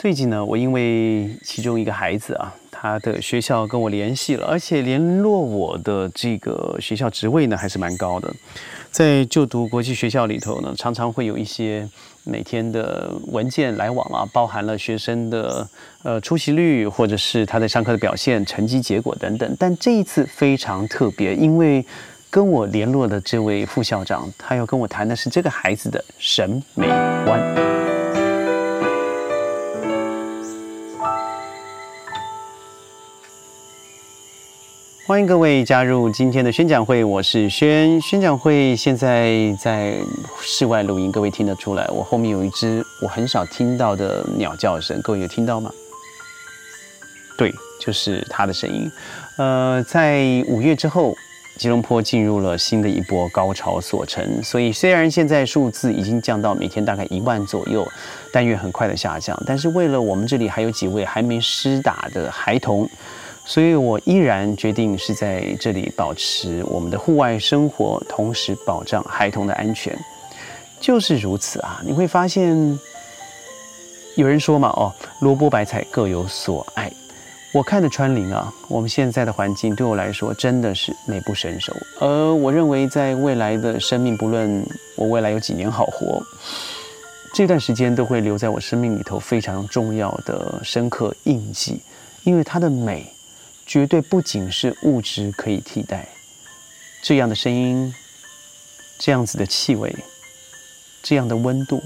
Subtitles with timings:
[0.00, 8.32] 最近呢，我因为其中一个孩子啊，他的学校跟我联系了，而且联络我的这个学校职位呢还是蛮高的。
[8.92, 11.84] 在就读国际学校里头呢，常常会有一些
[12.22, 15.68] 每天的文件来往啊，包含了学生的
[16.04, 19.56] 呃出席率，或者是他在上课的表现、成绩结果等等。
[19.58, 21.84] 但这一次非常特别，因为
[22.30, 26.86] 跟我联络的这位副校长，他要跟我谈的是这个孩子的审美
[27.24, 27.67] 观。
[35.08, 37.98] 欢迎各位加入今天的宣讲会，我是轩。
[37.98, 39.96] 宣讲会现在在
[40.42, 45.72] 室外录音，各位听得出来，我后面有一只我很少听到的鸟叫声，各位有听到吗？
[47.38, 48.92] 对，就是它的声音。
[49.38, 51.16] 呃，在五月之后，
[51.56, 57.82] 吉隆坡进入了新的一波高潮所成，所以虽然现在数字已经降到每天大概一万左右，
[58.30, 59.42] 但愿很快的下降。
[59.46, 62.86] 但是为了我们这里还有几位还没施打的孩童。
[63.48, 69.98] 所以我依然决定是在这里保持我们的户外生活，同时保障孩童的安全，
[70.78, 71.80] 就是如此啊！
[71.82, 72.78] 你会发现，
[74.16, 76.92] 有人说嘛，哦，萝卜白菜各有所爱。
[77.54, 81.72] 我看的川林啊，我们现在的环境对我来说真的是美不胜收。
[82.00, 84.62] 而我认为，在未来的生命，不论
[84.94, 86.22] 我未来有几年好活，
[87.32, 91.80] 这段时间都会留在我生命里头非常重要的深刻印记，
[92.24, 93.10] 因为它的美。
[93.68, 96.08] 绝对不仅是物质可以替代，
[97.02, 97.94] 这样的声音，
[98.98, 99.94] 这样子的气味，
[101.02, 101.82] 这样的温度，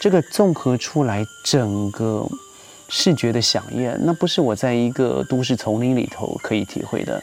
[0.00, 2.26] 这个综合出来整个
[2.88, 7.22] 视觉的响应，那不是我在一个都市丛林里头可以体会的。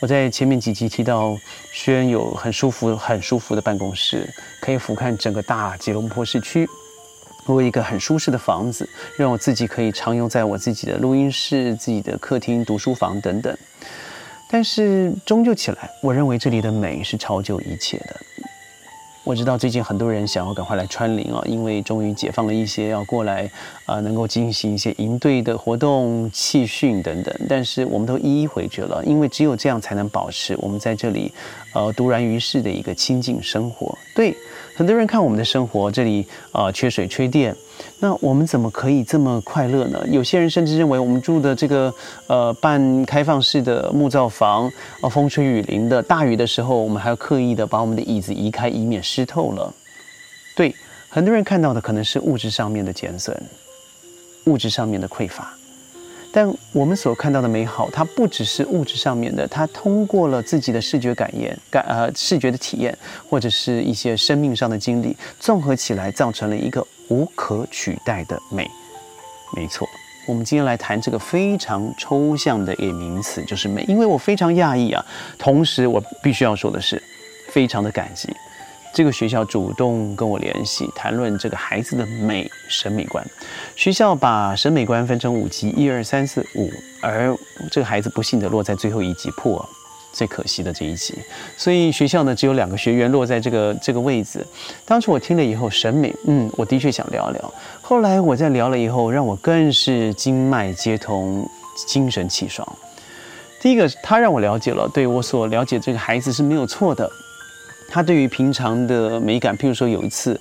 [0.00, 1.34] 我在前面几集提到，
[1.72, 4.28] 虽然有很舒服、很舒服的办公室，
[4.60, 6.68] 可以俯瞰整个大吉隆坡市区。
[7.54, 13.56] 我一个很舒适的房子，让我自己可以常用在我自己的录音室、自己的客厅、读书房等等。
[14.50, 18.16] 但是终究起来，我认为这里的美是超就一切的。
[19.24, 23.50] 我知道最近很多人想要赶快来川林啊，因为终于解放了一些，要过来
[23.84, 27.34] 啊，能够进行一些营队的活动、气训等等。
[27.46, 31.30] 但是我们都一一回绝了，因为只有这样才能保持我们在这里
[31.74, 33.96] 呃独然于世的一个清静生活。
[34.14, 34.34] 对。
[34.78, 37.52] 很多人看我们的生活，这里啊缺水缺电，
[37.98, 40.00] 那我们怎么可以这么快乐呢？
[40.06, 41.92] 有些人甚至认为我们住的这个
[42.28, 49.74] 呃半开放式的木造房，啊风吹雨淋的，大雨的时候我们还要刻意的把我们的椅子移开，以免湿透了。
[50.54, 50.72] 对，
[51.08, 53.36] 很多人看到的可能是物质上面的减损，
[54.44, 55.57] 物质上面的匮乏。
[56.30, 62.96] 但我们所看到的美好，它不只是物质上面的，它通过了自己的视觉感验、感呃视觉的体验，
[63.28, 68.70] 或者是一些生命上的经历，综合起来造成了一个无可取代的美。
[69.56, 69.88] 没错，
[70.26, 73.82] 我们今天来谈这个非常抽象的一名词，就是美。
[73.88, 75.04] 因为我非常讶异啊，
[75.38, 77.02] 同时我必须要说的是，
[77.50, 78.28] 非常的感激。
[78.98, 83.24] 这个学校主动跟我联系，谈论这个孩子的美审美观。
[83.76, 86.68] 学校把审美观分成五级，一二三四五，
[87.00, 87.32] 而
[87.70, 89.64] 这个孩子不幸的落在最后一级破，
[90.10, 91.14] 最可惜的这一级。
[91.56, 94.44] 所以学校呢只有两个学员落在这个这个位置。
[94.84, 97.54] 当初我听了以后，审美，嗯，我的确想聊聊。
[97.80, 101.48] 后来我在聊了以后，让我更是经脉接通，
[101.86, 102.66] 精神气爽。
[103.60, 107.08] 第一个，他让我了解了，对我所了解这个孩子是没有错的。
[107.88, 110.38] 他对于平常的美感，譬如说有一次，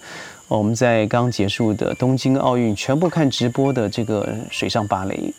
[0.49, 5.33] 我们在刚结束的东京奥运，全部看直播的这个水上芭蕾。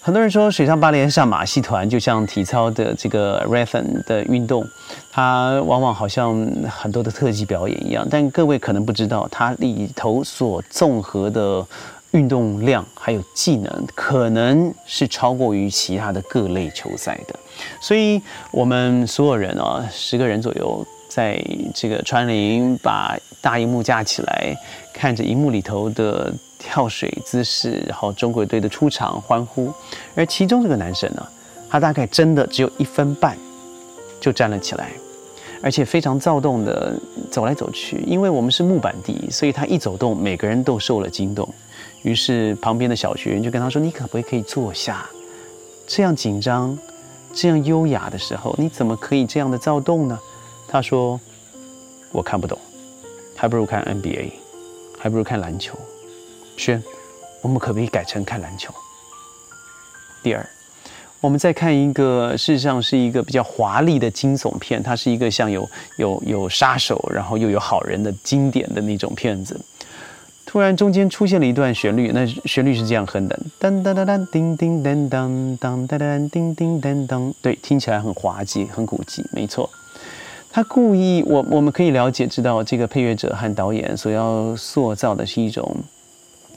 [0.00, 4.66] 很多人说水上芭蕾像马戏团，就像体操的这个 r a t h o n 的运动，
[5.10, 8.06] 它往往好像很多的特技表演一样。
[8.10, 11.66] 但各位可能不知道，它里头所综合的
[12.10, 17.34] 运动量还有技能，可能是超过于其他的各类球赛的。
[17.80, 20.86] 所以，我们所有人啊，十个人左右。
[21.14, 21.40] 在
[21.72, 24.52] 这个川林把大荧幕架起来，
[24.92, 29.72] 看着荧幕里头的跳水姿势，然后中国队的出场欢呼。
[30.16, 31.24] 而其中这个男生呢，
[31.70, 33.38] 他大概真的只有一分半
[34.20, 34.90] 就站了起来，
[35.62, 36.98] 而且非常躁动的
[37.30, 38.02] 走来走去。
[38.08, 41.48] 因为我们是木板地，所以他一走动，每个人都受了惊动。
[42.02, 45.08] 于是旁边的小学员就跟他说：“你可不可以坐下？
[45.86, 46.76] 这样紧张、
[47.32, 50.18] 这样优雅的时候，你怎么可以这样的躁动呢？”
[50.74, 51.20] 他说
[52.10, 52.58] ：“我看不懂，
[53.36, 54.32] 还不如看 NBA，
[54.98, 55.78] 还不如看篮球。”
[56.58, 56.82] 轩，
[57.42, 58.74] 我们可不可以改成看篮球？
[60.20, 60.44] 第二，
[61.20, 65.64] 我们再看一个，事实上是一个比较华丽的惊悚片，它是一个像有
[65.96, 69.56] 有有杀手，然后又有好人的经典的那种片子。
[70.44, 77.32] 突然中间出现了一段旋律，那旋律是这样哼的：当当当当，叮叮当当，当当当，叮叮当当。
[77.40, 79.70] 对，听起来很滑稽，很古迹，没错。
[80.54, 85.76] 他故意，我我们可以了解知道，这个配乐者和导演所要塑造的是一种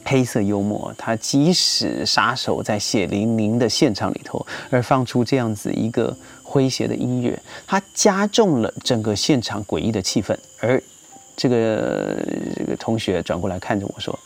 [0.05, 0.93] 黑色幽默。
[0.95, 10.37] 他即使杀手在血淋淋的现场里头，而放出这样子一个诙谐的音乐，他加重了整个现场诡异的气氛。
[10.59, 10.79] 而
[11.35, 12.23] 这个
[12.55, 14.19] 这个同学转过来看着我说：“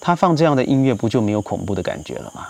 [0.00, 2.46] 他放这样的音乐，不就没有恐怖的感觉了吗？”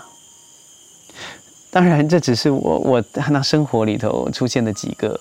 [1.71, 5.19] 当然，这只是我我那生活里头出现的几个。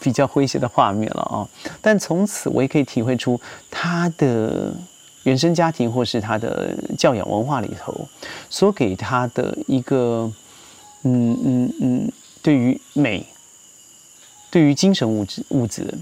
[0.00, 1.48] 比较诙谐的画面了啊，
[1.80, 3.40] 但从此我也可以体会出
[3.70, 4.74] 他的
[5.22, 8.08] 原生家庭或是他的教养文化里头
[8.50, 10.30] 所给他的一个
[11.02, 12.12] 嗯嗯嗯，
[12.42, 13.26] 对于美、
[14.50, 15.92] 对于精神物质物质、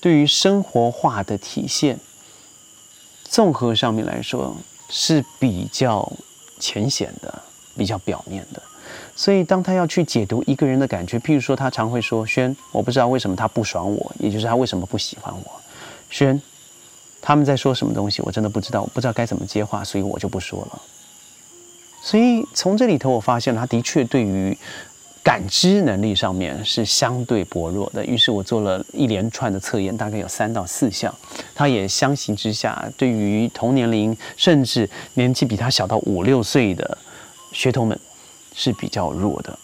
[0.00, 1.98] 对于生活化的体现，
[3.24, 4.56] 综合上面来说
[4.88, 6.10] 是比较
[6.58, 7.42] 浅显的、
[7.76, 8.62] 比较表面的。
[9.16, 15.60] 所以，当他要去解读一个人的感觉，譬如说，他常会说：“轩，我不知道为什么他不爽我，也就是他为什么不喜欢我。”
[16.10, 16.40] 轩，
[17.20, 20.82] 他们在说什么东西，我真的不知道，我不知道该怎么接话，所以我就不说了。
[22.02, 24.56] 所以从这里头，我发现他的确对于
[25.22, 28.04] 感知能力上面是相对薄弱的。
[28.04, 31.14] 于是我做了一连串的测验，大概有三到四项。
[31.54, 36.98] 他也相形之下，对于同年龄甚至年纪比他小到五六岁的
[37.52, 37.98] 学童们。
[38.54, 39.58] 是比较弱的，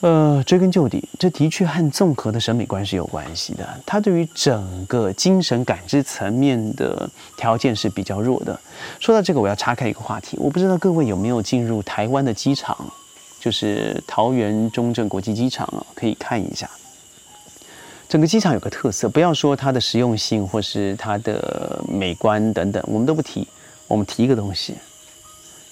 [0.00, 3.66] 呃，追根究底，这的确和综合的审美观是有关系的。
[3.84, 8.58] 他对于整个精神感知层面的条件是比较弱的。
[9.00, 12.76] 说到这个，我要岔开一个话题，我不知道各位有没有进入台湾的机场，
[13.40, 16.70] 就是桃园中正国际机场啊，可以看一下。
[18.08, 23.46] 整个机场有个特色，不要说它的实用性或是它的美观等等，我们都不提，
[23.86, 24.74] 我们提一个东西。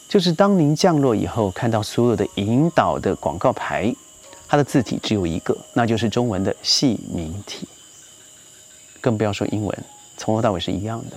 [0.09, 3.95] 就是当您降落以后，看到所有的引导的广告牌，
[4.47, 7.67] 它的字体只有一个，那就是中文的细明体。
[9.01, 9.85] 更不要说英文，
[10.17, 11.17] 从头到尾是一样的。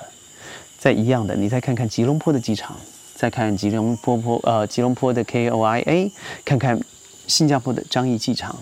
[0.77, 2.75] 再一样的，你再看看吉隆坡的机场，
[3.15, 6.11] 再看吉隆坡坡呃吉隆坡的 KOIA，
[6.43, 6.79] 看看
[7.27, 8.57] 新加坡的樟宜机场，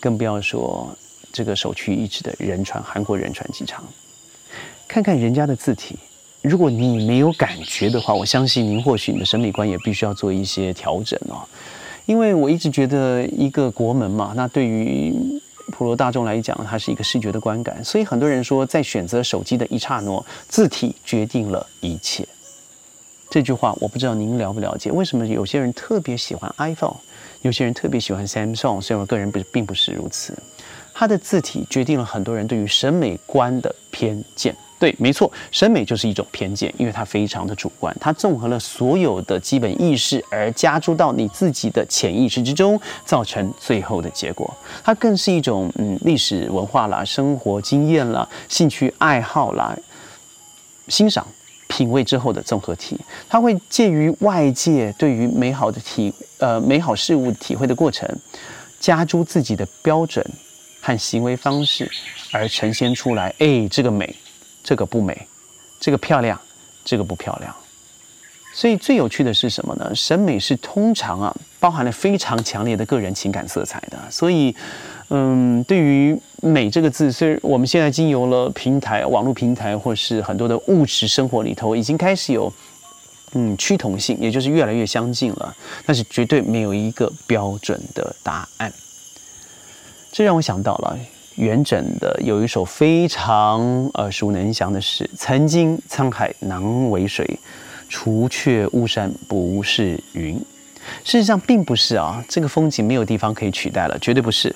[0.00, 0.96] 更不要说
[1.32, 3.84] 这个首屈一指的仁川韩国仁川机场，
[4.88, 5.98] 看看人家的字体。
[6.42, 11.46] 如果你没有感觉的话，我相信您或许你的审美观也必须要做一些调整哦。
[12.06, 15.14] 因为我一直觉得一个国门嘛，那对于
[15.70, 17.84] 普罗大众来讲，它是一个视觉的观感。
[17.84, 22.26] 所以很多人说，在选择手机的一刹那，字体决定了一切。
[23.28, 24.90] 这句话我不知道您了不了解？
[24.90, 26.96] 为什么有些人特别喜欢 iPhone，
[27.42, 28.80] 有些人特别喜欢 Samsung？
[28.80, 30.36] 虽然我个人不并不是如此，
[30.92, 34.56] 它的字体决定了很多人对于审美观的偏见。
[34.80, 44.56] 对，没错，审美就是一种偏见，因为它非常的主观，它综合了所有的基本意识而加诸到你自己的潜意识之中，造成最后的结果。
[44.82, 49.76] 它更是一种嗯历史文化啦、生活经验啦、兴趣爱好啦、
[50.88, 51.26] 欣赏
[51.68, 52.98] 品味之后的综合体。
[53.28, 58.08] 它会介于外界对于美好的体呃美好事物体会的过程，
[58.78, 60.24] 加诸自己的标准
[60.80, 61.86] 和行为方式
[62.32, 63.34] 而呈现出来。
[63.40, 64.16] 哎，这个美。
[64.62, 65.26] 这个不美，
[65.78, 66.40] 这个漂亮，
[66.84, 67.54] 这个不漂亮。
[68.52, 69.94] 所以最有趣的是什么呢？
[69.94, 73.96] 审美是通常啊，包含了非常强烈的个人情感色彩的。
[74.10, 74.54] 所以，
[75.08, 82.52] 嗯，对于“美”这个字，虽然我们现在经由了平台、网络平台，或是很多的物质生活里头，已经开始有
[83.34, 85.56] 嗯趋同性，也就是越来越相近了。
[85.86, 88.72] 但是绝对没有一个标准的答案。
[90.10, 90.98] 这让我想到了。
[91.36, 97.38] 元稹的有一首非常耳熟能详的诗：“曾经沧海难为水，
[97.88, 100.34] 除却巫山不是云。”
[101.04, 104.54] 事实上，并不是啊，这个风景没有地方可以取代了，绝对不是，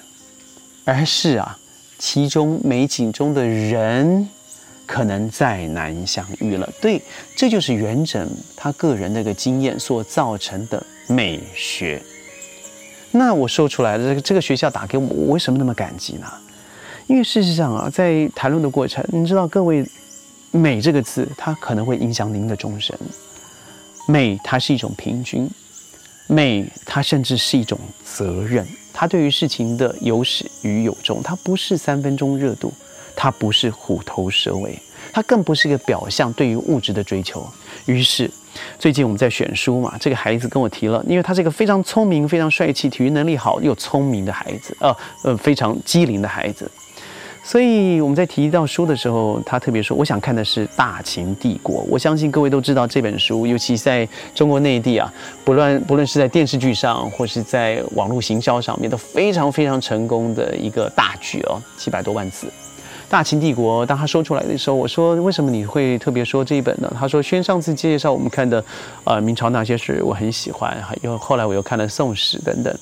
[0.85, 1.57] 而是啊，
[1.99, 4.29] 其中美景中的人
[4.85, 6.69] 可能再难相遇了。
[6.81, 7.01] 对，
[7.37, 8.27] 这就是元稹
[8.57, 12.03] 他个人的一个经验所造成的美学。
[13.13, 16.27] 那我说出来的这个这个学校打给我，我为什么那么感激呢？
[17.07, 19.85] 因为事实上啊，在谈论的过程，你知道，各位，
[20.51, 22.99] 美这个字，它可能会影响您的终身。
[24.09, 25.47] 美，它是一种平均；
[26.27, 28.67] 美，它甚至是一种责任。
[28.93, 32.73] 它对于事情的有始与有终，它不是三分钟热度，
[33.15, 34.79] 它不是虎头蛇尾，
[35.13, 37.47] 它更不是一个表象对于物质的追求。
[37.87, 38.31] 于是，
[38.79, 46.71] 最近我们在选书嘛，这个孩子跟我提了，因为他是一个非常聪明、非常帅气、体育能力好又聪明的孩子，呃呃，非常机灵的孩子。
[47.47, 51.83] 所以我们在提到书的时候，他特别说，我想看的是《大秦帝国》。
[51.91, 55.13] 我相信各位都知道这本书，尤其在中国内地啊，
[55.45, 62.51] 不论不论是在电视剧上，或是在网络行销上面，都非常非常成功的一个大剧哦，七百多万字。
[63.11, 66.91] 大秦帝国，当他说出来的时候，我说为什么你会特别说这一本呢？
[66.99, 68.65] 他说，轩上次介绍我们看的，
[69.05, 72.75] 呃，明朝那些事我很喜欢，又后来我又看了宋史等等，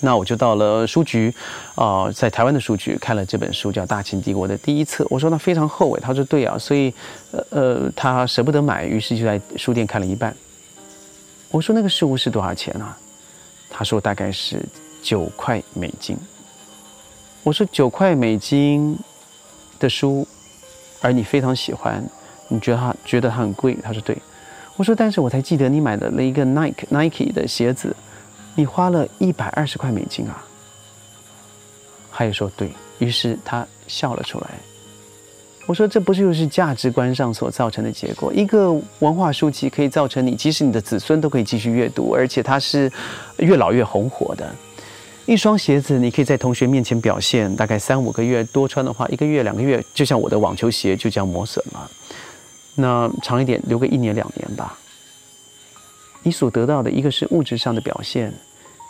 [0.00, 1.32] 那我就到了书局，
[1.74, 5.06] 啊，在台湾的书局看了这本书，叫《大秦帝国》的第一册。
[5.10, 6.92] 我说那非常厚诶，他说对啊，所以，
[7.32, 10.34] 呃呃，他舍不得买，于是就在书店看了一半。
[11.50, 12.96] 我说那个书是多少钱啊？
[13.70, 14.62] 他说大概是
[15.02, 16.16] 九块美金。
[17.42, 18.98] 我说九块美金。
[19.78, 20.26] 的书，
[21.02, 22.02] 而你非常喜欢，
[22.48, 23.76] 你觉得它觉得它很贵？
[23.82, 24.16] 他说对，
[24.74, 27.94] 我说但是我才记得你买的了一个 Nike Nike 的鞋子，
[28.56, 30.44] 你花了一百二十块美金啊。
[32.10, 34.46] 他也说对，于是他笑了出来。
[35.66, 38.32] 我说这不是就是价值观上所造成的结果？
[38.32, 42.90] 一个文化书籍可以造成你，即使你的子孙都可以继续阅读，而且它是
[43.38, 44.48] 越老越红火的。
[45.26, 51.90] 一双鞋子，你可以在同学面前表现，大概三五个月，多穿的话，一个月、两个月，就像我的网球鞋就这样磨损了。
[52.76, 54.78] 那长一点，留个一年两年吧。
[56.26, 58.32] 你所得到的一个是物质上的表现，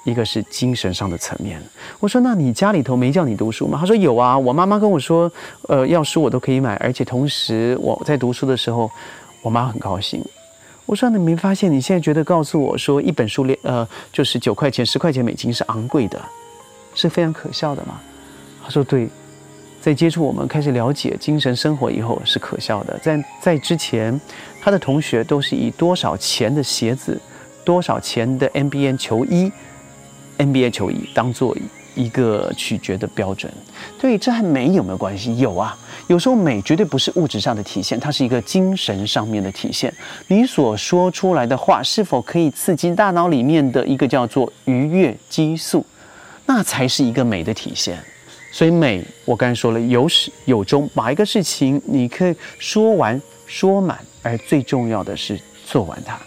[0.04, 1.62] 一个是精神上的层面。
[2.00, 3.76] 我说，那你家里头没叫你读书吗？
[3.78, 5.30] 他说有啊，我妈妈跟我说，
[5.68, 8.90] 呃，要书我都可以买，而且同时我在读书的时候，
[9.42, 10.24] 我妈很高兴。
[10.86, 11.70] 我说你没发现？
[11.70, 16.18] 你现在觉得告诉我说一本书连呃就是九块钱、十块钱美金是昂贵的，
[16.94, 18.00] 是非常可笑的吗？
[18.64, 19.10] 他说对，
[19.86, 22.98] 在接触我们开始了解精神生活以后是可笑的。
[22.98, 24.20] 在在之前，
[24.60, 27.20] 他的同学都是以多少钱的鞋子、
[27.64, 29.48] 多少钱的 NBA 球衣、
[30.38, 31.56] NBA 球衣当做
[31.94, 33.52] 一个取决的标准。
[33.96, 35.38] 对，这和美有没有关系？
[35.38, 35.78] 有啊。
[36.08, 39.94] 有时候美绝对不是物质上的体现，它是一个精神上面的体现。
[40.26, 45.86] 你所说出来的话是否可以刺激大脑里面的一个叫做愉悦激素，
[46.44, 47.96] 那才是一个美的体现。
[48.56, 56.18] 所以美，我刚才说了有始有终，把一个事情你可以说完说满，而最重要的是做完它。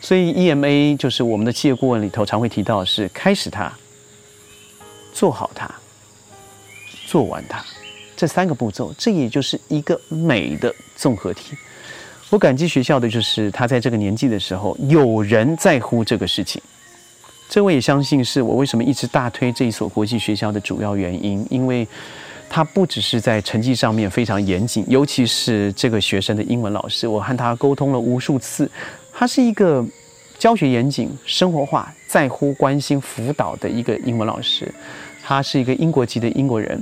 [0.00, 3.72] 所以 EMA 就是我们的企业顾问里头常会提到的是开始它，
[5.12, 5.68] 做好它，
[7.08, 7.60] 做完它。
[8.14, 11.56] 这三个步骤，这也就是一个美的综合体。
[12.30, 16.62] 我感激学校的就是他在这个年纪的时候，有人在乎这个事情。
[17.48, 21.86] 这我也相信是我为什么一直大推这一所国际学校的主要原因，因为
[22.48, 28.68] 他不只是在成绩上面非常严谨，尤其是这个学生的英文老师，我和他沟通了无数次，
[29.12, 29.84] 他是一个
[30.38, 34.72] 教学严谨、生活化、在乎、关心、辅导的一个英文老师。
[35.22, 36.80] 他是一个英国籍的英国人。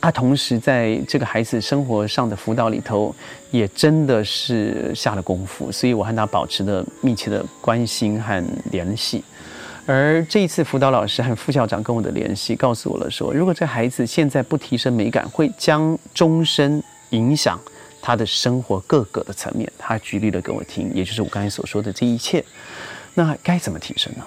[0.00, 3.14] 他同时在这个孩子生活上的辅导里头，
[3.50, 9.24] 也真的是下了功夫，所以我和他保持了密切的关心和联系。
[9.86, 17.60] 而这一次辅导老师和副校长跟我的联系，告诉我了说，如果这孩子现在不提升美感，会将终身影响
[18.00, 19.70] 他的生活各个的层面。
[19.78, 22.42] 他举例了给我听，也就是我刚才所说的这一切。
[23.12, 24.24] 那该怎么提升呢？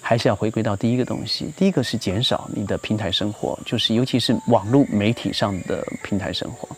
[0.00, 6.68] 还是要回归到第一个东西，第一个是减少你的平台生活，就是尤其是网络媒体上的平台生活。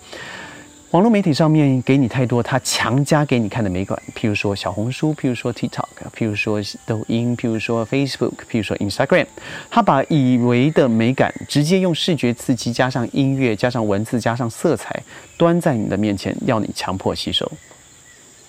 [0.90, 9.26] 网络媒体上面给你太多，他强加给你看的美感，譬如说小红书，譬如说 TikTok，譬如说抖音，譬如说 Facebook，譬如说 Instagram，
[9.70, 15.00] 他把以为的美感直接用视觉刺激，加上音乐，加上文字，加上色彩，
[15.36, 17.50] 端在你的面前，要你强迫吸收。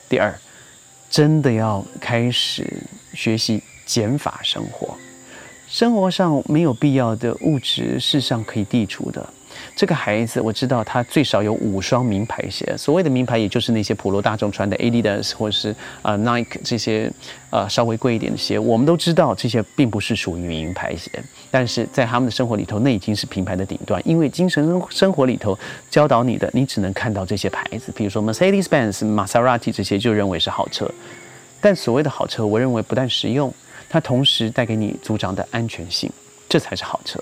[0.09, 0.33] 第二，
[1.11, 2.65] 真的要开始
[3.13, 3.61] 学习。
[3.83, 4.95] 减法生活，
[5.67, 9.27] 生活上没有必要的物质，事实上可以剔除的。
[9.75, 12.75] 这个孩子，我知道他最少有五双名牌鞋。
[12.77, 17.11] 所谓的名牌，也就是那些普罗大众穿的 Adidas 或是啊 Nike 这些
[17.49, 18.57] 呃稍微贵一点的鞋。
[18.59, 21.11] 我们都知道这些并不是属于名牌鞋，
[21.49, 24.01] 但是在他们的生活里头，那已经是品牌的顶端。
[24.05, 25.57] 因为精神生活里头
[25.89, 30.89] 教导你的，你只能看到这些牌子，比如说 Mercedes-Benz、Maserati 这些，就认为是好车。
[31.59, 33.53] 但所谓的好车，我认为不但实用。
[33.93, 36.09] 它同时带给你组长的安全性，
[36.47, 37.21] 这才是好车。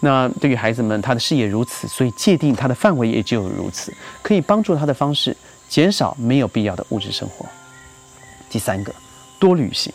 [0.00, 5.36] 那对于孩子们，他的视野如此，所以界定他的范围也就如此，可以帮助他的方式
[5.68, 7.46] 减少没有必要的物质生活。
[8.50, 8.94] 第三个，
[9.38, 9.92] 多旅行，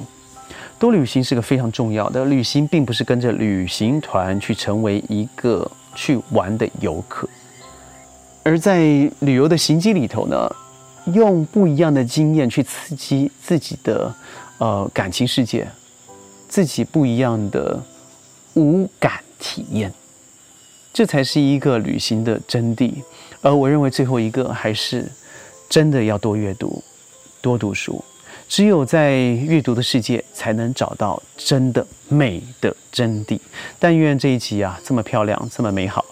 [0.80, 2.26] 多旅行是个非常重要的。
[2.26, 7.30] 旅行并不是跟着旅行团去成为一个去玩的游客，
[8.44, 8.80] 而在
[9.20, 10.50] 旅游的行迹里头呢，
[11.14, 14.14] 用不一样的经验去刺激自己的
[14.58, 15.68] 呃感情世界。
[16.50, 17.82] 自己不一样的
[18.56, 19.92] 五感体验，
[20.94, 22.94] 这才是一个旅行的真谛。
[23.42, 25.06] 而我认为最后一个还是
[25.68, 26.84] 真的要多阅读，
[27.42, 28.02] 多读书。
[28.48, 33.40] 只有在阅读的世界，才能找到真的美的真谛。
[33.80, 36.06] 但愿这一集啊，这么漂亮，这么美好，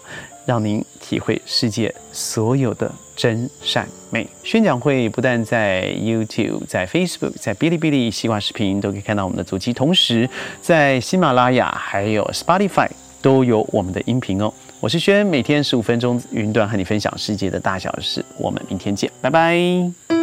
[0.46, 4.26] 让您体会世界所有的真善美。
[4.42, 10.26] 宣讲会不但在 YouTube、在 Facebook、在哔哩哔哩、西瓜视频都可以看到我们的足迹，同时
[10.62, 12.88] 在喜马拉雅还有 Spotify
[13.20, 14.52] 都有我们的音频哦。
[14.80, 18.24] 我是轩，每天十五分钟云端和你分享世界的大小事。
[18.38, 20.19] 我们明天见，拜拜。